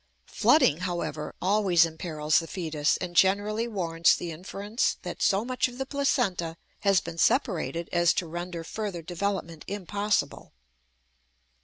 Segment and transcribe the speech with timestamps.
[0.25, 5.77] Flooding, however, always imperils the fetus, and generally warrants the inference that so much of
[5.77, 10.53] the placenta has been separated as to render further development impossible.